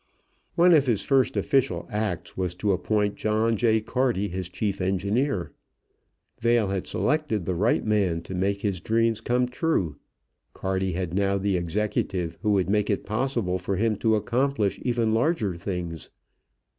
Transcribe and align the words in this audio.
One 0.55 0.73
of 0.73 0.87
his 0.87 1.03
first 1.03 1.37
official 1.37 1.87
acts 1.91 2.35
was 2.35 2.55
to 2.55 2.71
appoint 2.71 3.13
John 3.17 3.55
J. 3.55 3.81
Carty 3.81 4.29
his 4.29 4.49
chief 4.49 4.81
engineer. 4.81 5.51
Vail 6.39 6.69
had 6.69 6.87
selected 6.87 7.45
the 7.45 7.53
right 7.53 7.85
man 7.85 8.23
to 8.23 8.33
make 8.33 8.63
his 8.63 8.81
dreams 8.81 9.21
come 9.21 9.47
true; 9.47 9.97
Carty 10.55 10.93
now 11.11 11.33
had 11.33 11.43
the 11.43 11.55
executive 11.55 12.39
who 12.41 12.49
would 12.53 12.67
make 12.67 12.89
it 12.89 13.05
possible 13.05 13.59
for 13.59 13.75
him 13.75 13.95
to 13.97 14.15
accomplish 14.15 14.79
even 14.81 15.13
larger 15.13 15.55
things. 15.55 16.09